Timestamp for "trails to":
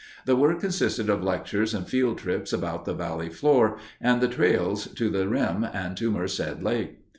4.27-5.11